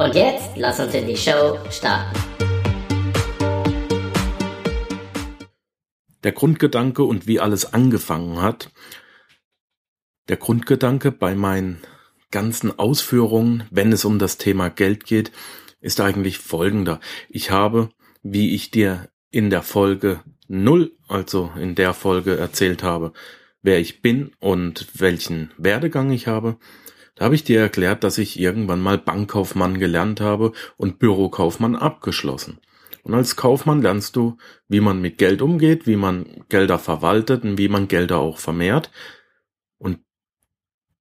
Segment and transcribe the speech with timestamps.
[0.00, 2.18] Und jetzt lass uns in die Show starten.
[6.24, 8.70] Der Grundgedanke und wie alles angefangen hat.
[10.30, 11.82] Der Grundgedanke bei meinen
[12.30, 15.32] ganzen Ausführungen, wenn es um das Thema Geld geht,
[15.82, 16.98] ist eigentlich folgender.
[17.28, 17.90] Ich habe,
[18.22, 23.12] wie ich dir in der Folge 0, also in der Folge erzählt habe,
[23.60, 26.56] wer ich bin und welchen Werdegang ich habe,
[27.14, 32.58] da habe ich dir erklärt, dass ich irgendwann mal Bankkaufmann gelernt habe und Bürokaufmann abgeschlossen.
[33.02, 34.36] Und als Kaufmann lernst du,
[34.68, 38.90] wie man mit Geld umgeht, wie man Gelder verwaltet und wie man Gelder auch vermehrt.
[39.78, 40.00] Und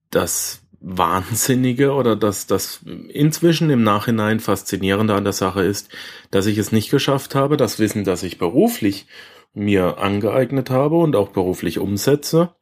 [0.10, 5.90] das Wahnsinnige oder das, das inzwischen im Nachhinein faszinierende an der Sache ist,
[6.32, 9.08] dass ich es nicht geschafft habe, das Wissen, das ich beruflich
[9.54, 12.56] mir angeeignet habe und auch beruflich umsetze,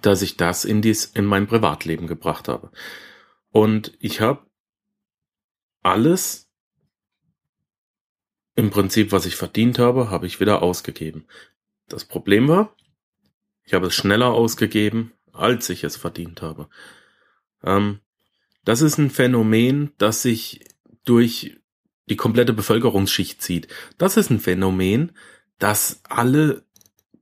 [0.00, 2.70] dass ich das in dies, in mein Privatleben gebracht habe.
[3.50, 4.46] Und ich habe
[5.82, 6.48] alles
[8.54, 11.26] im Prinzip, was ich verdient habe, habe ich wieder ausgegeben.
[11.88, 12.74] Das Problem war,
[13.64, 16.68] ich habe es schneller ausgegeben, als ich es verdient habe.
[17.62, 18.00] Ähm,
[18.64, 20.64] das ist ein Phänomen, das sich
[21.04, 21.58] durch
[22.08, 23.68] die komplette Bevölkerungsschicht zieht.
[23.98, 25.12] Das ist ein Phänomen,
[25.58, 26.64] das alle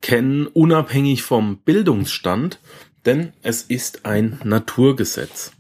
[0.01, 2.61] kennen, unabhängig vom Bildungsstand,
[3.07, 5.53] denn es ist ein Naturgesetz.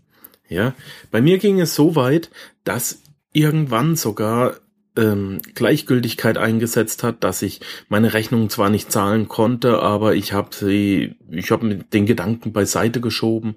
[0.48, 0.74] Ja,
[1.10, 2.30] bei mir ging es so weit,
[2.64, 4.56] dass irgendwann sogar
[4.96, 10.50] ähm, Gleichgültigkeit eingesetzt hat, dass ich meine Rechnung zwar nicht zahlen konnte, aber ich habe
[10.52, 13.56] sie, ich habe den Gedanken beiseite geschoben,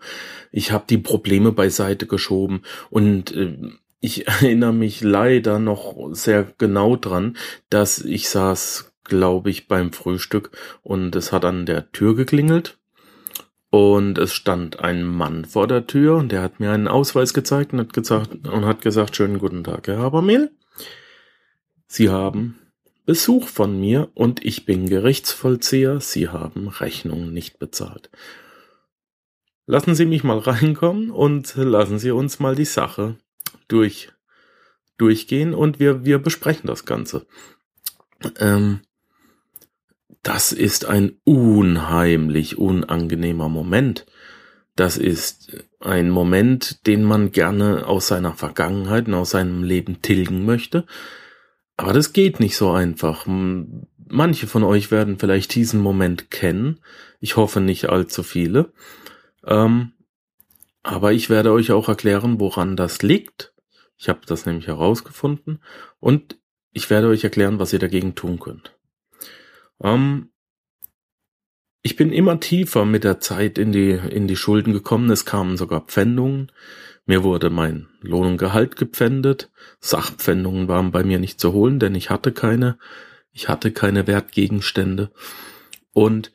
[0.52, 3.58] ich habe die Probleme beiseite geschoben und äh,
[4.00, 7.38] ich erinnere mich leider noch sehr genau dran,
[7.70, 12.78] dass ich saß glaube ich, beim Frühstück und es hat an der Tür geklingelt
[13.70, 17.74] und es stand ein Mann vor der Tür und der hat mir einen Ausweis gezeigt
[17.74, 20.52] und hat gesagt, und hat gesagt, schönen guten Tag, Herr Habermehl.
[21.88, 22.60] Sie haben
[23.06, 26.00] Besuch von mir und ich bin Gerichtsvollzieher.
[26.00, 28.10] Sie haben Rechnungen nicht bezahlt.
[29.66, 33.18] Lassen Sie mich mal reinkommen und lassen Sie uns mal die Sache
[33.68, 34.10] durch,
[34.98, 37.26] durchgehen und wir, wir besprechen das Ganze.
[38.40, 38.82] Ähm,
[40.22, 44.06] das ist ein unheimlich unangenehmer Moment.
[44.76, 50.46] Das ist ein Moment, den man gerne aus seiner Vergangenheit und aus seinem Leben tilgen
[50.46, 50.86] möchte.
[51.78, 53.26] Aber das geht nicht so einfach.
[53.28, 56.80] Manche von euch werden vielleicht diesen Moment kennen.
[57.20, 58.72] Ich hoffe nicht allzu viele.
[59.46, 59.94] Ähm,
[60.82, 63.54] aber ich werde euch auch erklären, woran das liegt.
[63.98, 65.62] Ich habe das nämlich herausgefunden.
[66.00, 66.38] Und
[66.72, 68.76] ich werde euch erklären, was ihr dagegen tun könnt.
[69.84, 70.30] Ähm,
[71.82, 75.12] ich bin immer tiefer mit der Zeit in die, in die Schulden gekommen.
[75.12, 76.52] Es kamen sogar Pfändungen.
[77.06, 79.52] Mir wurde mein Lohn und Gehalt gepfändet.
[79.82, 82.78] Sachpfändungen waren bei mir nicht zu holen, denn ich hatte keine.
[83.34, 85.12] Ich hatte keine Wertgegenstände.
[85.92, 86.32] Und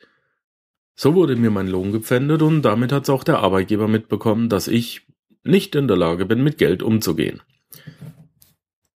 [0.94, 4.66] so wurde mir mein Lohn gepfändet und damit hat es auch der Arbeitgeber mitbekommen, dass
[4.66, 5.06] ich
[5.44, 7.40] nicht in der Lage bin, mit Geld umzugehen.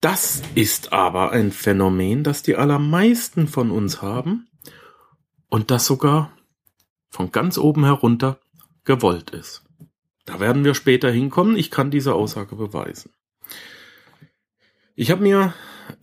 [0.02, 4.48] Das ist aber ein Phänomen, das die allermeisten von uns haben
[5.48, 6.36] und das sogar
[7.10, 8.40] von ganz oben herunter
[8.84, 9.64] gewollt ist.
[10.26, 11.56] Da werden wir später hinkommen.
[11.56, 13.12] Ich kann diese Aussage beweisen.
[14.96, 15.54] Ich habe mir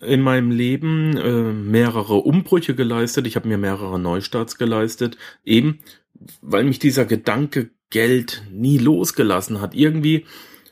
[0.00, 3.26] in meinem Leben äh, mehrere Umbrüche geleistet.
[3.26, 5.16] Ich habe mir mehrere Neustarts geleistet.
[5.44, 5.80] Eben,
[6.40, 9.74] weil mich dieser Gedanke Geld nie losgelassen hat.
[9.74, 10.24] Irgendwie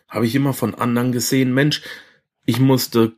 [0.09, 1.83] habe ich immer von anderen gesehen, Mensch,
[2.47, 3.13] ich musste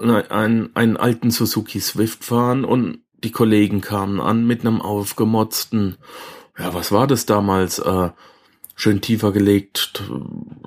[0.00, 5.96] einen, einen alten Suzuki Swift fahren und die Kollegen kamen an mit einem aufgemotzten,
[6.58, 7.78] ja, was war das damals?
[7.78, 8.10] Äh,
[8.74, 10.02] schön tiefer gelegt,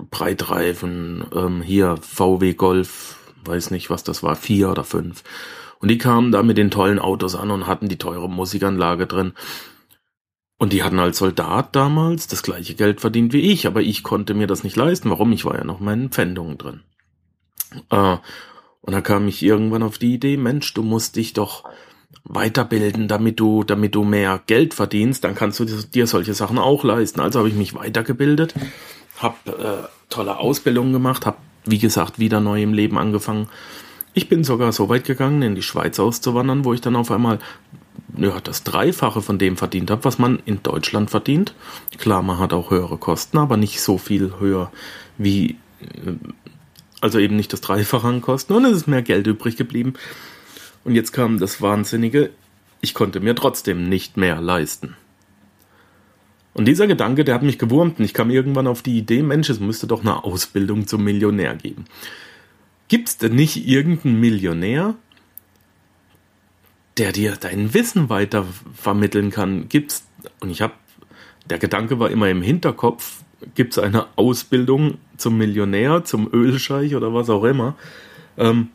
[0.09, 5.23] Breitreifen, ähm, hier VW Golf, weiß nicht, was das war, vier oder fünf.
[5.79, 9.33] Und die kamen da mit den tollen Autos an und hatten die teure Musikanlage drin.
[10.57, 14.33] Und die hatten als Soldat damals das gleiche Geld verdient wie ich, aber ich konnte
[14.33, 15.09] mir das nicht leisten.
[15.09, 15.33] Warum?
[15.33, 16.83] Ich war ja noch meinen Pfändungen drin.
[17.89, 18.17] Äh,
[18.81, 21.63] und da kam ich irgendwann auf die Idee, Mensch, du musst dich doch
[22.23, 26.83] weiterbilden, damit du, damit du mehr Geld verdienst, dann kannst du dir solche Sachen auch
[26.83, 27.19] leisten.
[27.19, 28.53] Also habe ich mich weitergebildet
[29.17, 33.47] habe äh, tolle Ausbildungen gemacht, habe wie gesagt wieder neu im Leben angefangen.
[34.13, 37.39] Ich bin sogar so weit gegangen, in die Schweiz auszuwandern, wo ich dann auf einmal
[38.17, 41.53] ja, das Dreifache von dem verdient habe, was man in Deutschland verdient.
[41.97, 44.71] Klar, man hat auch höhere Kosten, aber nicht so viel höher
[45.17, 46.13] wie, äh,
[47.05, 49.93] also eben nicht das Dreifache an Kosten und es ist mehr Geld übrig geblieben.
[50.83, 52.31] Und jetzt kam das Wahnsinnige,
[52.81, 54.95] ich konnte mir trotzdem nicht mehr leisten.
[56.55, 59.51] Und dieser Gedanke, der hat mich gewurmt und ich kam irgendwann auf die Idee, Mensch,
[59.51, 61.85] es müsste doch eine Ausbildung zum Millionär geben.
[62.87, 64.95] Gibt es denn nicht irgendeinen Millionär,
[66.97, 69.69] der dir dein Wissen weiter vermitteln kann?
[69.69, 70.07] Gibt's,
[70.39, 70.73] und ich habe,
[71.51, 77.13] der Gedanke war immer im Hinterkopf, gibt es eine Ausbildung zum Millionär, zum Ölscheich oder
[77.13, 77.75] was auch immer?
[78.37, 78.69] Ähm,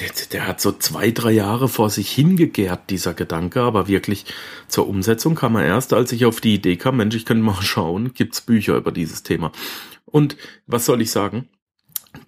[0.00, 4.26] der, der, hat so zwei, drei Jahre vor sich hingegärt, dieser Gedanke, aber wirklich
[4.68, 7.60] zur Umsetzung kam er erst, als ich auf die Idee kam, Mensch, ich könnte mal
[7.62, 9.52] schauen, gibt's Bücher über dieses Thema.
[10.04, 11.48] Und was soll ich sagen?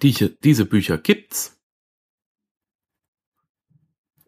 [0.03, 0.13] Die,
[0.43, 1.59] diese Bücher gibt's.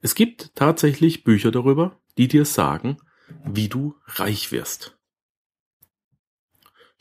[0.01, 2.97] Es gibt tatsächlich Bücher darüber, die dir sagen,
[3.45, 4.97] wie du reich wirst.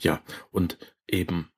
[0.02, 0.22] Ja,
[0.52, 0.78] und
[1.08, 1.50] eben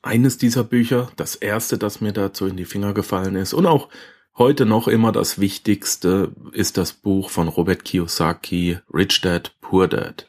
[0.00, 3.88] eines dieser Bücher, das erste, das mir dazu in die Finger gefallen ist und auch
[4.36, 10.28] heute noch immer das Wichtigste ist das Buch von Robert Kiyosaki, Rich Dad, Poor Dad.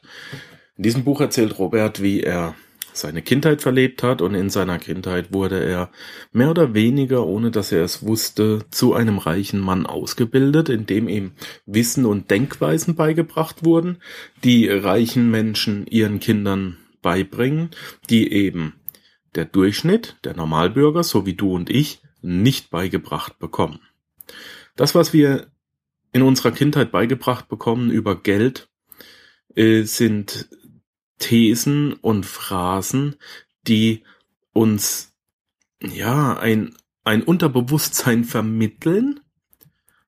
[0.75, 2.53] In diesem Buch erzählt Robert, wie er
[2.91, 5.89] seine Kindheit verlebt hat und in seiner Kindheit wurde er
[6.31, 11.07] mehr oder weniger, ohne dass er es wusste, zu einem reichen Mann ausgebildet, in dem
[11.07, 11.31] ihm
[11.65, 13.97] Wissen und Denkweisen beigebracht wurden,
[14.43, 17.69] die reichen Menschen ihren Kindern beibringen,
[18.09, 18.79] die eben
[19.35, 23.79] der Durchschnitt, der Normalbürger, so wie du und ich, nicht beigebracht bekommen.
[24.75, 25.51] Das, was wir
[26.11, 28.69] in unserer Kindheit beigebracht bekommen über Geld,
[29.55, 30.49] äh, sind
[31.19, 33.15] Thesen und Phrasen,
[33.67, 34.03] die
[34.51, 35.15] uns
[35.81, 39.19] ja ein, ein Unterbewusstsein vermitteln,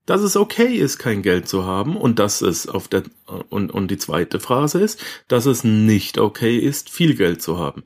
[0.05, 3.03] dass es okay ist, kein Geld zu haben und dass es auf der
[3.49, 7.83] und, und die zweite Phrase ist, dass es nicht okay ist, viel Geld zu haben.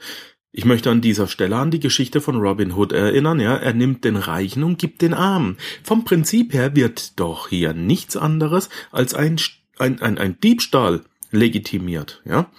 [0.52, 4.04] Ich möchte an dieser Stelle an die Geschichte von Robin Hood erinnern, ja, er nimmt
[4.04, 5.58] den Reichen und gibt den Armen.
[5.84, 9.40] Vom Prinzip her wird doch hier nichts anderes als ein,
[9.78, 11.02] ein, ein, ein Diebstahl
[11.32, 12.50] legitimiert, ja.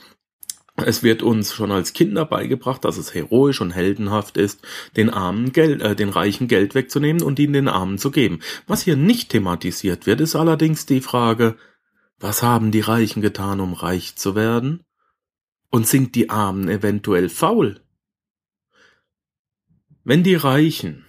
[0.87, 4.61] Es wird uns schon als Kinder beigebracht, dass es heroisch und heldenhaft ist,
[4.97, 8.41] den Armen Geld, äh, den Reichen Geld wegzunehmen und ihnen den Armen zu geben.
[8.67, 11.57] Was hier nicht thematisiert wird, ist allerdings die Frage,
[12.19, 14.85] was haben die Reichen getan, um reich zu werden?
[15.71, 17.81] Und sind die Armen eventuell faul?
[20.05, 21.07] Wenn die Reichen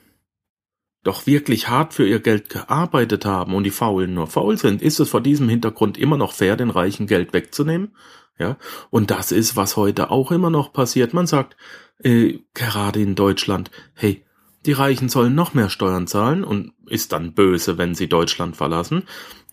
[1.03, 4.99] doch wirklich hart für ihr Geld gearbeitet haben und die Faulen nur faul sind, ist
[4.99, 7.95] es vor diesem Hintergrund immer noch fair, den Reichen Geld wegzunehmen?
[8.41, 8.57] Ja,
[8.89, 11.13] und das ist, was heute auch immer noch passiert.
[11.13, 11.55] Man sagt,
[12.03, 14.25] äh, gerade in Deutschland, hey,
[14.65, 19.03] die Reichen sollen noch mehr Steuern zahlen und ist dann böse, wenn sie Deutschland verlassen.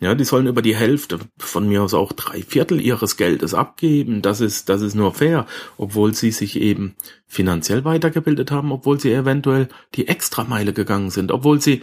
[0.00, 4.22] Ja, die sollen über die Hälfte, von mir aus auch drei Viertel ihres Geldes abgeben.
[4.22, 5.44] Das ist, das ist nur fair,
[5.76, 6.94] obwohl sie sich eben
[7.26, 11.82] finanziell weitergebildet haben, obwohl sie eventuell die Extrameile gegangen sind, obwohl sie,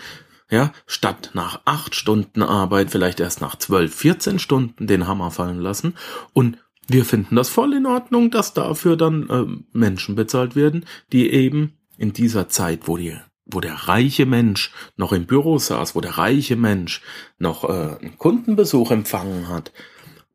[0.50, 5.60] ja, statt nach acht Stunden Arbeit vielleicht erst nach zwölf, vierzehn Stunden den Hammer fallen
[5.60, 5.94] lassen
[6.34, 11.32] und wir finden das voll in Ordnung, dass dafür dann äh, Menschen bezahlt werden, die
[11.32, 13.18] eben in dieser Zeit, wo die
[13.48, 17.02] wo der reiche Mensch noch im Büro saß, wo der reiche Mensch
[17.38, 19.72] noch äh, einen Kundenbesuch empfangen hat,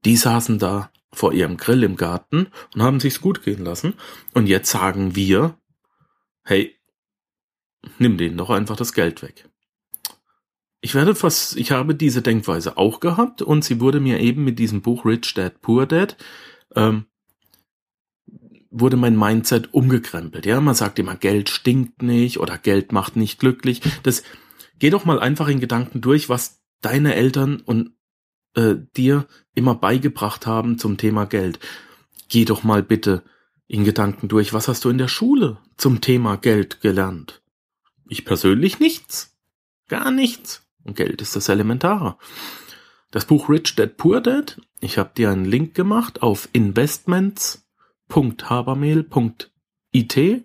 [0.04, 3.94] die saßen da vor ihrem Grill im Garten und haben sich's gut gehen lassen.
[4.32, 5.58] Und jetzt sagen wir,
[6.44, 6.76] hey,
[7.98, 9.49] nimm denen doch einfach das Geld weg.
[10.82, 14.58] Ich werde fast, ich habe diese Denkweise auch gehabt und sie wurde mir eben mit
[14.58, 16.16] diesem Buch Rich Dad Poor Dad
[16.74, 17.04] ähm,
[18.70, 20.46] wurde mein Mindset umgekrempelt.
[20.46, 23.82] Ja, man sagt immer, Geld stinkt nicht oder Geld macht nicht glücklich.
[24.02, 24.22] Das
[24.78, 27.92] geh doch mal einfach in Gedanken durch, was deine Eltern und
[28.54, 31.58] äh, dir immer beigebracht haben zum Thema Geld.
[32.28, 33.22] Geh doch mal bitte
[33.66, 37.42] in Gedanken durch, was hast du in der Schule zum Thema Geld gelernt?
[38.08, 39.36] Ich persönlich nichts.
[39.88, 40.69] Gar nichts.
[40.84, 42.16] Und Geld ist das Elementare.
[43.10, 47.66] Das Buch Rich Dad Poor Dad, ich habe dir einen Link gemacht auf Investments
[48.10, 50.44] investments.habermehl.it,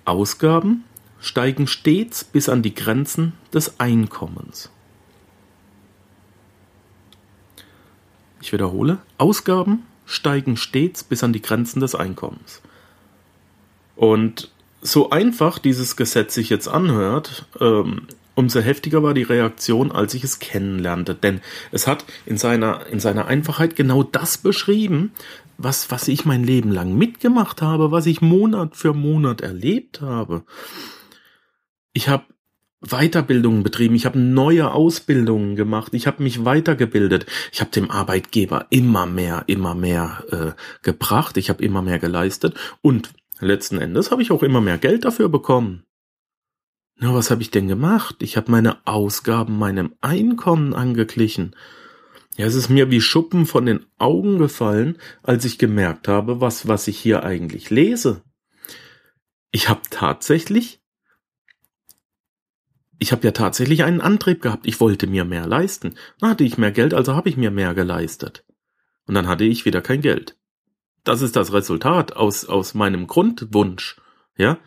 [0.06, 0.84] Ausgaben
[1.20, 4.70] steigen stets bis an die Grenzen des Einkommens.
[8.42, 12.62] Ich wiederhole, Ausgaben steigen stets bis an die Grenzen des Einkommens.
[14.00, 14.50] Und
[14.82, 20.24] so einfach dieses Gesetz sich jetzt anhört, ähm, umso heftiger war die Reaktion, als ich
[20.24, 21.16] es kennenlernte.
[21.16, 21.42] Denn
[21.74, 25.12] es hat in seiner, in seiner Einfachheit genau das beschrieben,
[25.58, 30.44] was, was ich mein Leben lang mitgemacht habe, was ich Monat für Monat erlebt habe.
[31.92, 32.24] Ich habe
[32.80, 38.68] Weiterbildungen betrieben, ich habe neue Ausbildungen gemacht, ich habe mich weitergebildet, ich habe dem Arbeitgeber
[38.70, 40.52] immer mehr, immer mehr äh,
[40.84, 43.10] gebracht, ich habe immer mehr geleistet und
[43.48, 45.86] letzten Endes habe ich auch immer mehr Geld dafür bekommen.
[46.98, 48.18] Na, was habe ich denn gemacht?
[48.20, 51.56] Ich habe meine Ausgaben meinem Einkommen angeglichen.
[52.36, 56.68] Ja, es ist mir wie Schuppen von den Augen gefallen, als ich gemerkt habe, was
[56.68, 58.22] was ich hier eigentlich lese.
[59.52, 60.80] Ich habe tatsächlich
[63.00, 64.68] ich habe ja tatsächlich einen Antrieb gehabt.
[64.68, 65.96] Ich wollte mir mehr leisten.
[66.20, 68.46] Dann hatte ich mehr Geld, also habe ich mir mehr geleistet.
[69.06, 70.39] Und dann hatte ich wieder kein Geld.
[71.04, 74.00] Das ist das Resultat aus, aus meinem Grundwunsch.
[74.38, 74.58] Ja,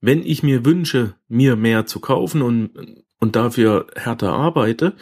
[0.00, 4.96] wenn ich mir wünsche, mir mehr zu kaufen und, und dafür härter arbeite,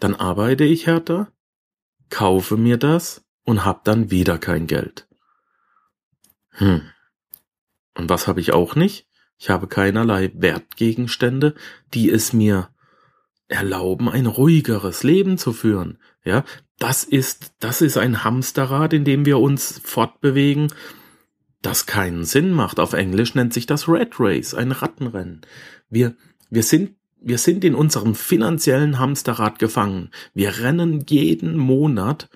[0.00, 1.32] dann arbeite ich härter,
[2.10, 5.08] kaufe mir das und hab dann wieder kein Geld.
[6.50, 6.82] Hm.
[7.94, 9.08] Und was habe ich auch nicht?
[9.38, 11.54] Ich habe keinerlei Wertgegenstände,
[11.92, 12.70] die es mir
[13.48, 15.98] erlauben, ein ruhigeres Leben zu führen.
[16.24, 16.44] Ja,
[16.78, 20.72] das ist, das ist ein Hamsterrad, in dem wir uns fortbewegen,
[21.62, 22.78] das keinen Sinn macht.
[22.78, 25.40] Auf Englisch nennt sich das Red Race, ein Rattenrennen.
[25.88, 26.14] Wir,
[26.50, 30.10] wir sind, wir sind in unserem finanziellen Hamsterrad gefangen.
[30.34, 32.28] Wir rennen jeden Monat,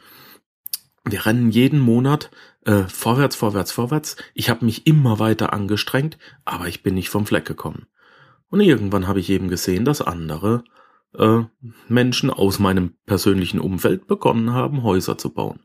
[1.05, 2.31] wir rennen jeden Monat
[2.65, 4.17] äh, vorwärts, vorwärts, vorwärts.
[4.35, 7.87] Ich habe mich immer weiter angestrengt, aber ich bin nicht vom Fleck gekommen.
[8.49, 10.65] Und irgendwann habe ich eben gesehen, dass andere
[11.15, 11.43] äh,
[11.89, 15.61] Menschen aus meinem persönlichen Umfeld begonnen haben, Häuser zu bauen.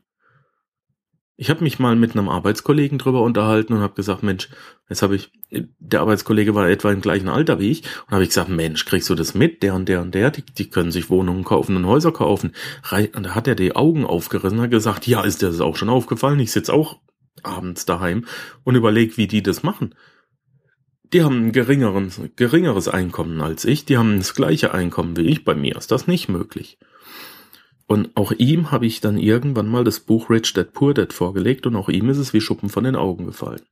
[1.38, 4.48] Ich habe mich mal mit einem Arbeitskollegen drüber unterhalten und habe gesagt, Mensch,
[4.88, 8.30] jetzt habe ich, der Arbeitskollege war etwa im gleichen Alter wie ich und habe ich
[8.30, 9.62] gesagt, Mensch, kriegst du das mit?
[9.62, 12.52] Der und der und der, die, die können sich Wohnungen kaufen und Häuser kaufen.
[12.90, 15.76] Und da hat er die Augen aufgerissen und hat gesagt, ja, ist dir das auch
[15.76, 16.40] schon aufgefallen?
[16.40, 17.00] Ich sitze auch
[17.42, 18.24] abends daheim
[18.64, 19.94] und überleg, wie die das machen.
[21.12, 25.44] Die haben ein geringeres, geringeres Einkommen als ich, die haben das gleiche Einkommen wie ich,
[25.44, 26.78] bei mir ist das nicht möglich.
[27.86, 31.66] Und auch ihm habe ich dann irgendwann mal das Buch Rich Dad Poor Dad vorgelegt
[31.66, 33.62] und auch ihm ist es wie Schuppen von den Augen gefallen.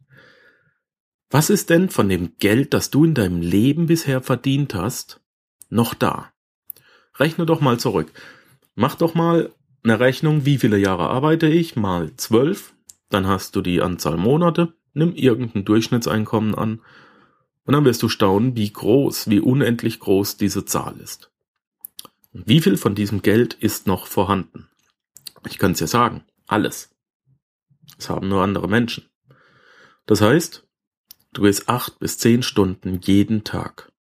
[1.30, 5.20] Was ist denn von dem Geld, das du in deinem Leben bisher verdient hast,
[5.68, 6.32] noch da?
[7.16, 8.12] Rechne doch mal zurück.
[8.76, 9.50] Mach doch mal
[9.82, 12.74] eine Rechnung, wie viele Jahre arbeite ich, mal zwölf,
[13.10, 16.80] dann hast du die Anzahl Monate, nimm irgendein Durchschnittseinkommen an,
[17.64, 21.30] und dann wirst du staunen, wie groß, wie unendlich groß diese Zahl ist.
[22.32, 24.68] Wie viel von diesem Geld ist noch vorhanden?
[25.46, 26.94] Ich kann es ja sagen, alles.
[27.98, 29.08] Es haben nur andere Menschen.
[30.06, 30.66] Das heißt,
[31.32, 33.92] du gehst acht bis zehn Stunden jeden Tag.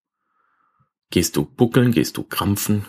[1.10, 2.86] Gehst du buckeln, gehst du krampfen,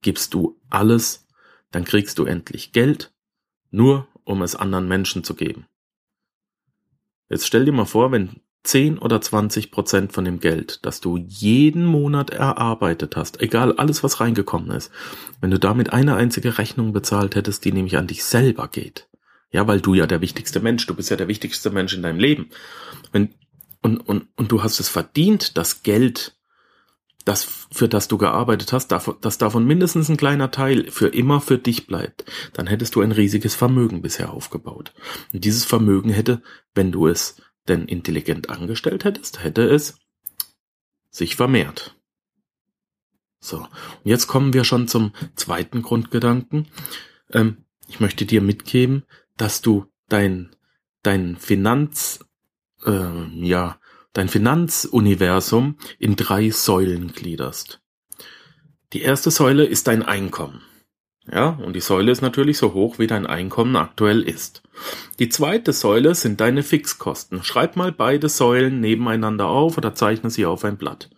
[0.00, 1.26] gibst du alles,
[1.70, 3.12] dann kriegst du endlich Geld,
[3.70, 5.66] nur um es anderen Menschen zu geben.
[7.28, 11.16] Jetzt stell dir mal vor, wenn 10 oder 20 Prozent von dem Geld, das du
[11.16, 14.90] jeden Monat erarbeitet hast, egal alles, was reingekommen ist,
[15.40, 19.08] wenn du damit eine einzige Rechnung bezahlt hättest, die nämlich an dich selber geht.
[19.50, 22.18] Ja, weil du ja der wichtigste Mensch, du bist ja der wichtigste Mensch in deinem
[22.18, 22.50] Leben.
[23.12, 23.34] Wenn,
[23.80, 26.36] und, und, und du hast es verdient, das Geld,
[27.24, 31.58] das, für das du gearbeitet hast, dass davon mindestens ein kleiner Teil für immer für
[31.58, 34.92] dich bleibt, dann hättest du ein riesiges Vermögen bisher aufgebaut.
[35.32, 36.42] Und dieses Vermögen hätte,
[36.74, 37.36] wenn du es
[37.68, 39.98] denn intelligent angestellt hättest, hätte es
[41.10, 41.96] sich vermehrt.
[43.40, 43.68] So, und
[44.04, 46.68] jetzt kommen wir schon zum zweiten Grundgedanken.
[47.30, 49.04] Ähm, ich möchte dir mitgeben,
[49.36, 50.54] dass du dein,
[51.02, 52.20] dein Finanz,
[52.84, 53.78] äh, ja,
[54.12, 57.80] dein Finanzuniversum in drei Säulen gliederst.
[58.92, 60.62] Die erste Säule ist dein Einkommen.
[61.30, 64.62] Ja, und die Säule ist natürlich so hoch, wie dein Einkommen aktuell ist.
[65.18, 67.42] Die zweite Säule sind deine Fixkosten.
[67.42, 71.10] Schreib mal beide Säulen nebeneinander auf oder zeichne sie auf ein Blatt.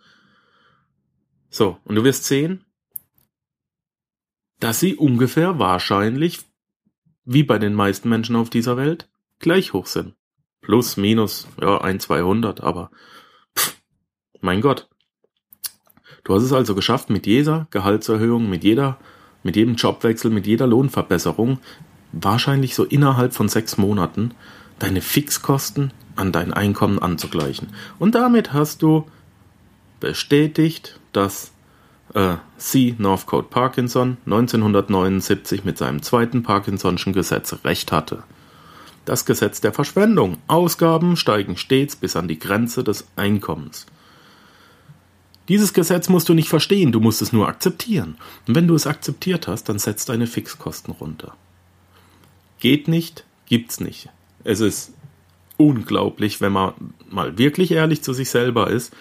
[1.49, 2.65] So, und du wirst sehen,
[4.59, 6.39] dass sie ungefähr wahrscheinlich,
[7.25, 10.15] wie bei den meisten Menschen auf dieser Welt, gleich hoch sind.
[10.61, 12.91] Plus, minus, ja, ein, 200, aber
[13.55, 13.77] pff,
[14.41, 14.89] mein Gott.
[16.23, 18.99] Du hast es also geschafft, mit jeder Gehaltserhöhung, mit jeder
[19.43, 21.59] mit jedem Jobwechsel, mit jeder Lohnverbesserung,
[22.11, 24.31] wahrscheinlich so innerhalb von sechs Monaten,
[24.79, 27.69] deine Fixkosten an dein Einkommen anzugleichen.
[27.97, 29.05] Und damit hast du
[29.99, 31.51] bestätigt, dass
[32.13, 32.95] äh, C.
[32.97, 38.23] Northcote Parkinson 1979 mit seinem zweiten Parkinson'schen Gesetz recht hatte.
[39.05, 40.37] Das Gesetz der Verschwendung.
[40.47, 43.85] Ausgaben steigen stets bis an die Grenze des Einkommens.
[45.49, 48.15] Dieses Gesetz musst du nicht verstehen, du musst es nur akzeptieren.
[48.47, 51.35] Und wenn du es akzeptiert hast, dann setzt deine Fixkosten runter.
[52.59, 54.09] Geht nicht, gibt's nicht.
[54.43, 54.93] Es ist
[55.57, 56.73] unglaublich, wenn man
[57.09, 58.95] mal wirklich ehrlich zu sich selber ist,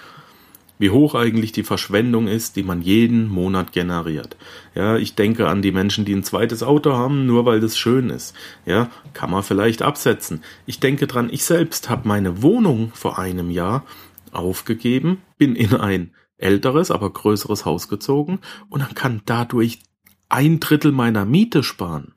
[0.78, 4.36] wie hoch eigentlich die Verschwendung ist, die man jeden Monat generiert.
[4.74, 8.10] Ja, ich denke an die Menschen, die ein zweites Auto haben, nur weil das schön
[8.10, 8.34] ist.
[8.64, 10.42] Ja, kann man vielleicht absetzen.
[10.66, 13.84] Ich denke dran, ich selbst habe meine Wohnung vor einem Jahr
[14.32, 19.80] aufgegeben, bin in ein älteres, aber größeres Haus gezogen und dann kann dadurch
[20.28, 22.14] ein Drittel meiner Miete sparen.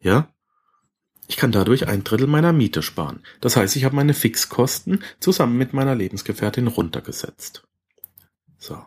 [0.00, 0.28] Ja?
[1.26, 3.22] Ich kann dadurch ein Drittel meiner Miete sparen.
[3.40, 7.66] Das heißt, ich habe meine Fixkosten zusammen mit meiner Lebensgefährtin runtergesetzt.
[8.58, 8.78] So.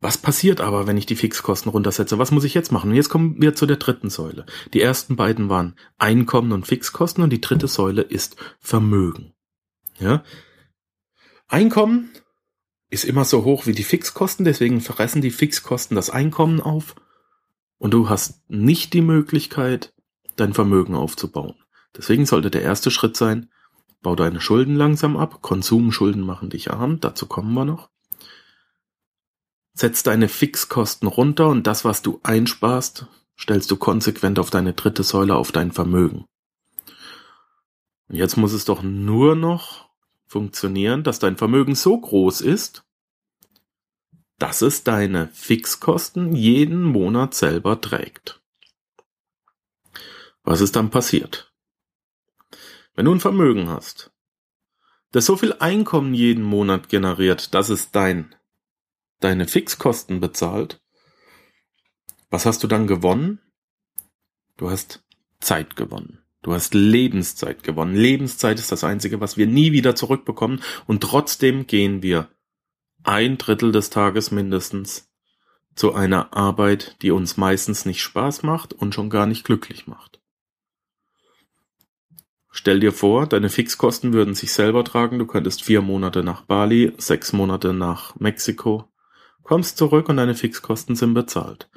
[0.00, 2.18] Was passiert aber, wenn ich die Fixkosten runtersetze?
[2.18, 2.90] Was muss ich jetzt machen?
[2.90, 4.44] Und jetzt kommen wir zu der dritten Säule.
[4.74, 9.32] Die ersten beiden waren Einkommen und Fixkosten und die dritte Säule ist Vermögen.
[9.98, 10.22] Ja?
[11.48, 12.10] Einkommen
[12.90, 16.94] ist immer so hoch wie die Fixkosten, deswegen fressen die Fixkosten das Einkommen auf
[17.78, 19.92] und du hast nicht die Möglichkeit,
[20.36, 21.54] dein Vermögen aufzubauen.
[21.96, 23.50] Deswegen sollte der erste Schritt sein,
[24.02, 27.90] bau deine Schulden langsam ab, Konsumschulden machen dich arm, dazu kommen wir noch.
[29.74, 33.06] Setz deine Fixkosten runter und das, was du einsparst,
[33.38, 36.24] stellst du konsequent auf deine dritte Säule, auf dein Vermögen.
[38.08, 39.85] Und jetzt muss es doch nur noch
[40.26, 42.84] funktionieren, dass dein Vermögen so groß ist,
[44.38, 48.42] dass es deine Fixkosten jeden Monat selber trägt.
[50.42, 51.52] Was ist dann passiert?
[52.94, 54.12] Wenn du ein Vermögen hast,
[55.12, 58.34] das so viel Einkommen jeden Monat generiert, dass es dein,
[59.20, 60.80] deine Fixkosten bezahlt,
[62.30, 63.40] was hast du dann gewonnen?
[64.56, 65.04] Du hast
[65.40, 66.25] Zeit gewonnen.
[66.46, 67.96] Du hast Lebenszeit gewonnen.
[67.96, 70.62] Lebenszeit ist das Einzige, was wir nie wieder zurückbekommen.
[70.86, 72.28] Und trotzdem gehen wir
[73.02, 75.10] ein Drittel des Tages mindestens
[75.74, 80.20] zu einer Arbeit, die uns meistens nicht Spaß macht und schon gar nicht glücklich macht.
[82.52, 85.18] Stell dir vor, deine Fixkosten würden sich selber tragen.
[85.18, 88.84] Du könntest vier Monate nach Bali, sechs Monate nach Mexiko,
[89.42, 91.68] kommst zurück und deine Fixkosten sind bezahlt.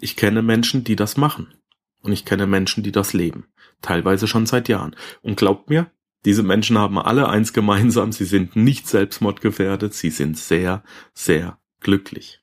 [0.00, 1.54] Ich kenne Menschen, die das machen.
[2.02, 3.46] Und ich kenne Menschen, die das leben
[3.82, 4.96] teilweise schon seit Jahren.
[5.22, 5.90] Und glaubt mir,
[6.24, 10.82] diese Menschen haben alle eins gemeinsam, sie sind nicht selbstmordgefährdet, sie sind sehr,
[11.14, 12.42] sehr glücklich.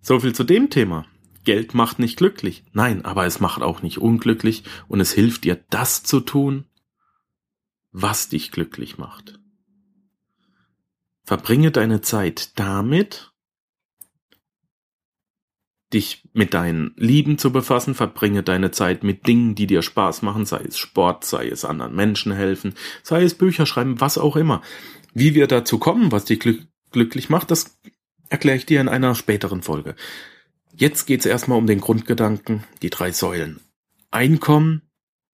[0.00, 1.04] So viel zu dem Thema.
[1.44, 2.64] Geld macht nicht glücklich.
[2.72, 6.64] Nein, aber es macht auch nicht unglücklich und es hilft dir, das zu tun,
[7.92, 9.38] was dich glücklich macht.
[11.24, 13.32] Verbringe deine Zeit damit,
[15.92, 20.44] dich mit deinen Lieben zu befassen, verbringe deine Zeit mit Dingen, die dir Spaß machen,
[20.44, 24.62] sei es Sport, sei es anderen Menschen helfen, sei es Bücher schreiben, was auch immer.
[25.14, 27.78] Wie wir dazu kommen, was dich glück glücklich macht, das
[28.28, 29.96] erkläre ich dir in einer späteren Folge.
[30.74, 33.60] Jetzt geht's erstmal um den Grundgedanken, die drei Säulen.
[34.10, 34.82] Einkommen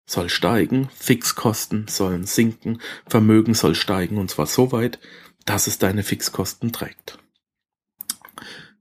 [0.06, 4.98] soll steigen, Fixkosten sollen sinken, Vermögen soll steigen und zwar so weit,
[5.44, 7.18] dass es deine Fixkosten trägt.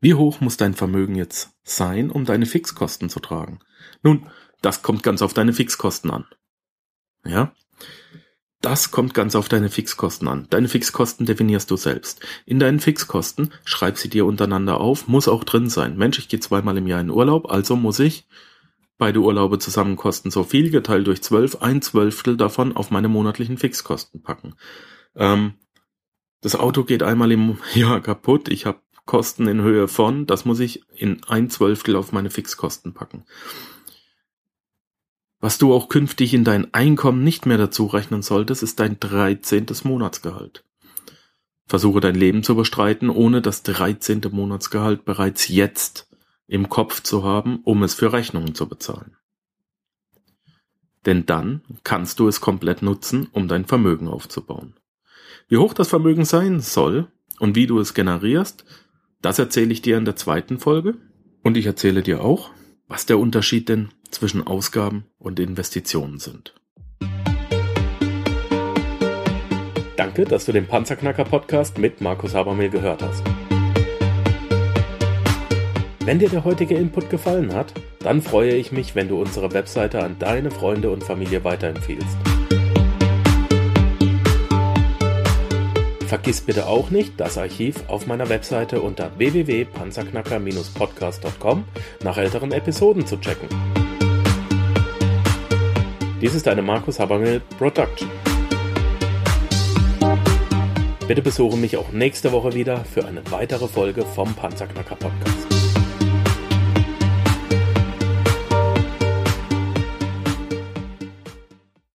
[0.01, 3.59] Wie hoch muss dein Vermögen jetzt sein, um deine Fixkosten zu tragen?
[4.01, 4.27] Nun,
[4.61, 6.25] das kommt ganz auf deine Fixkosten an.
[7.23, 7.53] Ja?
[8.61, 10.47] Das kommt ganz auf deine Fixkosten an.
[10.49, 12.19] Deine Fixkosten definierst du selbst.
[12.45, 15.97] In deinen Fixkosten schreib sie dir untereinander auf, muss auch drin sein.
[15.97, 18.27] Mensch, ich gehe zweimal im Jahr in Urlaub, also muss ich
[19.01, 23.57] beide Urlaube zusammen kosten so viel, geteilt durch zwölf, ein Zwölftel davon auf meine monatlichen
[23.57, 24.53] Fixkosten packen.
[25.15, 25.55] Ähm,
[26.41, 28.79] das Auto geht einmal im Jahr kaputt, ich habe
[29.11, 33.25] Kosten in Höhe von, das muss ich in ein Zwölftel auf meine Fixkosten packen.
[35.41, 39.65] Was du auch künftig in dein Einkommen nicht mehr dazu rechnen solltest, ist dein 13.
[39.83, 40.63] Monatsgehalt.
[41.67, 44.21] Versuche dein Leben zu bestreiten, ohne das 13.
[44.31, 46.07] Monatsgehalt bereits jetzt
[46.47, 49.17] im Kopf zu haben, um es für Rechnungen zu bezahlen.
[51.05, 54.79] Denn dann kannst du es komplett nutzen, um dein Vermögen aufzubauen.
[55.49, 58.63] Wie hoch das Vermögen sein soll und wie du es generierst,
[59.21, 60.95] das erzähle ich dir in der zweiten Folge.
[61.43, 62.51] Und ich erzähle dir auch,
[62.87, 66.53] was der Unterschied denn zwischen Ausgaben und Investitionen sind.
[69.95, 73.23] Danke, dass du den Panzerknacker Podcast mit Markus Habermehl gehört hast.
[76.03, 80.03] Wenn dir der heutige Input gefallen hat, dann freue ich mich, wenn du unsere Webseite
[80.03, 82.17] an deine Freunde und Familie weiterempfiehlst.
[86.11, 91.63] Vergiss bitte auch nicht, das Archiv auf meiner Webseite unter www.panzerknacker-podcast.com
[92.03, 93.47] nach älteren Episoden zu checken.
[96.19, 98.11] Dies ist eine Markus Habermill Production.
[101.07, 105.50] Bitte besuche mich auch nächste Woche wieder für eine weitere Folge vom Panzerknacker Podcast.